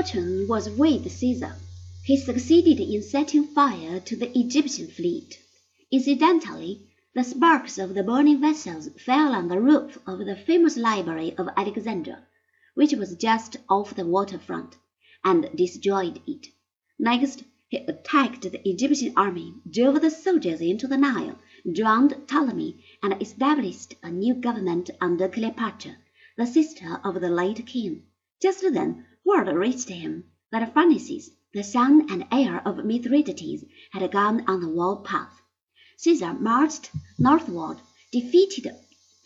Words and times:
fortune 0.00 0.48
was 0.48 0.70
with 0.70 1.12
Caesar. 1.12 1.54
He 2.04 2.16
succeeded 2.16 2.80
in 2.80 3.02
setting 3.02 3.44
fire 3.48 4.00
to 4.00 4.16
the 4.16 4.30
Egyptian 4.38 4.88
fleet. 4.88 5.38
Incidentally, 5.92 6.88
the 7.14 7.22
sparks 7.22 7.76
of 7.76 7.92
the 7.92 8.02
burning 8.02 8.40
vessels 8.40 8.88
fell 8.98 9.34
on 9.34 9.48
the 9.48 9.60
roof 9.60 9.98
of 10.06 10.20
the 10.20 10.36
famous 10.36 10.78
library 10.78 11.36
of 11.36 11.50
Alexandria, 11.54 12.22
which 12.72 12.94
was 12.94 13.14
just 13.16 13.58
off 13.68 13.94
the 13.94 14.06
water 14.06 14.38
front, 14.38 14.74
and 15.22 15.50
destroyed 15.54 16.22
it. 16.26 16.46
Next, 16.98 17.44
he 17.68 17.76
attacked 17.76 18.40
the 18.40 18.66
Egyptian 18.66 19.12
army, 19.18 19.52
drove 19.70 20.00
the 20.00 20.10
soldiers 20.10 20.62
into 20.62 20.86
the 20.86 20.96
Nile, 20.96 21.38
drowned 21.70 22.16
Ptolemy, 22.26 22.82
and 23.02 23.20
established 23.20 23.96
a 24.02 24.10
new 24.10 24.32
government 24.32 24.88
under 24.98 25.28
Cleopatra, 25.28 25.98
the 26.38 26.46
sister 26.46 26.98
of 27.04 27.20
the 27.20 27.28
late 27.28 27.66
king. 27.66 28.04
Just 28.40 28.62
then 28.62 29.04
word 29.30 29.46
reached 29.54 29.88
him 29.88 30.24
that 30.50 30.74
Pharnaces, 30.74 31.30
the 31.54 31.62
son 31.62 32.04
and 32.10 32.26
heir 32.32 32.60
of 32.66 32.84
Mithridates, 32.84 33.62
had 33.92 34.10
gone 34.10 34.42
on 34.48 34.60
the 34.60 34.68
war 34.68 35.02
path. 35.02 35.40
Caesar 35.98 36.32
marched 36.32 36.90
northward, 37.16 37.78
defeated 38.10 38.74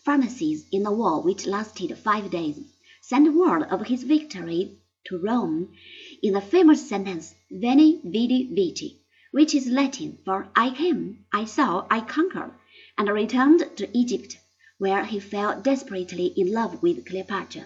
Pharnaces 0.03 0.67
in 0.71 0.85
a 0.85 0.91
war 0.91 1.23
which 1.23 1.47
lasted 1.47 1.97
five 1.97 2.29
days, 2.29 2.59
sent 3.01 3.33
word 3.33 3.63
of 3.63 3.87
his 3.87 4.03
victory 4.03 4.77
to 5.05 5.17
Rome 5.17 5.73
in 6.21 6.33
the 6.33 6.41
famous 6.41 6.87
sentence 6.87 7.33
Veni, 7.49 7.99
Vidi, 8.03 8.53
Vici, 8.53 9.01
which 9.31 9.55
is 9.55 9.65
Latin 9.65 10.19
for 10.23 10.47
I 10.55 10.69
came, 10.69 11.25
I 11.33 11.45
saw, 11.45 11.87
I 11.89 12.01
conquered, 12.01 12.53
and 12.95 13.09
returned 13.09 13.63
to 13.77 13.97
Egypt, 13.97 14.37
where 14.77 15.03
he 15.03 15.19
fell 15.19 15.59
desperately 15.59 16.27
in 16.27 16.51
love 16.51 16.83
with 16.83 17.07
Cleopatra, 17.07 17.65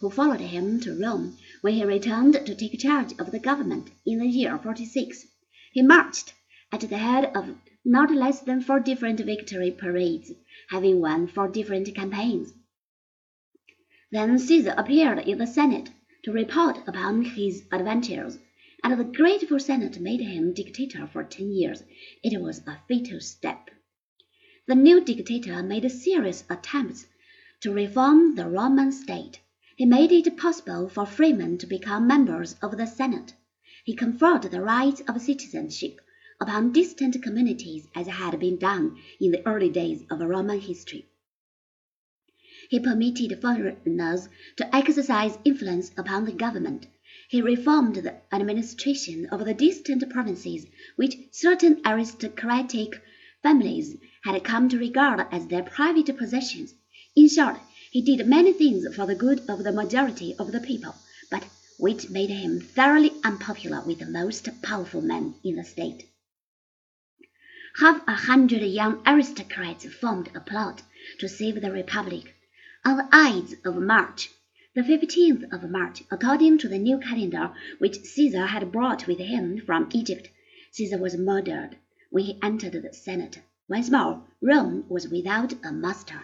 who 0.00 0.08
followed 0.08 0.40
him 0.40 0.80
to 0.80 0.98
Rome 0.98 1.36
when 1.60 1.74
he 1.74 1.84
returned 1.84 2.32
to 2.32 2.54
take 2.54 2.80
charge 2.80 3.12
of 3.18 3.30
the 3.30 3.38
government 3.38 3.90
in 4.06 4.18
the 4.18 4.26
year 4.26 4.58
46. 4.58 5.26
He 5.72 5.82
marched 5.82 6.32
at 6.72 6.80
the 6.80 6.96
head 6.96 7.30
of 7.36 7.54
not 7.84 8.10
less 8.10 8.40
than 8.40 8.62
four 8.62 8.80
different 8.80 9.20
victory 9.20 9.70
parades, 9.70 10.32
having 10.70 11.00
won 11.00 11.26
four 11.26 11.48
different 11.48 11.94
campaigns. 11.94 12.54
Then 14.10 14.38
Caesar 14.38 14.74
appeared 14.76 15.18
in 15.18 15.36
the 15.36 15.46
Senate 15.46 15.90
to 16.22 16.32
report 16.32 16.78
upon 16.88 17.22
his 17.22 17.64
adventures, 17.70 18.38
and 18.82 18.98
the 18.98 19.04
grateful 19.04 19.58
Senate 19.58 20.00
made 20.00 20.20
him 20.20 20.54
dictator 20.54 21.06
for 21.06 21.24
ten 21.24 21.52
years. 21.52 21.82
It 22.22 22.40
was 22.40 22.66
a 22.66 22.78
fatal 22.88 23.20
step. 23.20 23.68
The 24.66 24.74
new 24.74 25.04
dictator 25.04 25.62
made 25.62 25.90
serious 25.90 26.44
attempts 26.48 27.06
to 27.60 27.70
reform 27.70 28.34
the 28.34 28.48
Roman 28.48 28.92
state. 28.92 29.40
He 29.80 29.86
made 29.86 30.12
it 30.12 30.36
possible 30.36 30.90
for 30.90 31.06
freemen 31.06 31.56
to 31.56 31.66
become 31.66 32.06
members 32.06 32.54
of 32.60 32.76
the 32.76 32.86
Senate. 32.86 33.32
He 33.82 33.96
conferred 33.96 34.42
the 34.42 34.60
rights 34.60 35.00
of 35.08 35.18
citizenship 35.22 36.02
upon 36.38 36.72
distant 36.72 37.22
communities 37.22 37.88
as 37.94 38.06
had 38.06 38.38
been 38.38 38.58
done 38.58 38.98
in 39.18 39.30
the 39.30 39.40
early 39.48 39.70
days 39.70 40.04
of 40.10 40.20
Roman 40.20 40.60
history. 40.60 41.08
He 42.68 42.78
permitted 42.78 43.40
foreigners 43.40 44.28
to 44.56 44.76
exercise 44.76 45.38
influence 45.46 45.92
upon 45.96 46.26
the 46.26 46.32
government. 46.32 46.86
He 47.30 47.40
reformed 47.40 47.94
the 47.94 48.16
administration 48.34 49.24
of 49.32 49.46
the 49.46 49.54
distant 49.54 50.06
provinces 50.10 50.66
which 50.96 51.16
certain 51.30 51.80
aristocratic 51.86 53.00
families 53.42 53.96
had 54.24 54.44
come 54.44 54.68
to 54.68 54.78
regard 54.78 55.26
as 55.32 55.46
their 55.46 55.62
private 55.62 56.14
possessions. 56.18 56.74
In 57.16 57.30
short, 57.30 57.56
he 57.90 58.00
did 58.02 58.24
many 58.24 58.52
things 58.52 58.86
for 58.94 59.04
the 59.04 59.16
good 59.16 59.40
of 59.48 59.64
the 59.64 59.72
majority 59.72 60.32
of 60.38 60.52
the 60.52 60.60
people, 60.60 60.94
but 61.28 61.44
which 61.76 62.08
made 62.08 62.30
him 62.30 62.60
thoroughly 62.60 63.10
unpopular 63.24 63.82
with 63.84 63.98
the 63.98 64.06
most 64.06 64.48
powerful 64.62 65.00
men 65.00 65.34
in 65.42 65.56
the 65.56 65.64
state. 65.64 66.08
Half 67.80 68.06
a 68.06 68.14
hundred 68.14 68.62
young 68.62 69.02
aristocrats 69.04 69.86
formed 69.86 70.30
a 70.36 70.40
plot 70.40 70.82
to 71.18 71.28
save 71.28 71.60
the 71.60 71.72
republic. 71.72 72.32
On 72.84 72.96
the 72.96 73.08
Ides 73.10 73.56
of 73.64 73.74
March, 73.76 74.30
the 74.74 74.84
fifteenth 74.84 75.52
of 75.52 75.68
March, 75.68 76.04
according 76.12 76.58
to 76.58 76.68
the 76.68 76.78
new 76.78 76.98
calendar 76.98 77.52
which 77.78 78.04
Caesar 78.04 78.46
had 78.46 78.70
brought 78.70 79.08
with 79.08 79.18
him 79.18 79.60
from 79.66 79.88
Egypt, 79.92 80.28
Caesar 80.70 80.98
was 80.98 81.16
murdered 81.16 81.76
when 82.10 82.24
he 82.24 82.38
entered 82.40 82.74
the 82.74 82.92
Senate. 82.92 83.40
Once 83.68 83.90
more, 83.90 84.22
Rome 84.40 84.84
was 84.88 85.08
without 85.08 85.54
a 85.64 85.72
master. 85.72 86.22